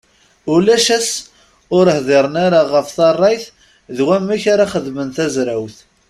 Ulac 0.53 0.87
ass 0.97 1.09
ur 1.77 1.85
hdiren 1.97 2.35
ara 2.45 2.61
ɣef 2.73 2.87
tarrayt 2.97 3.45
d 3.95 3.97
wamek 4.05 4.43
ara 4.53 4.65
yexdem 4.69 4.99
tazrawt. 5.15 5.77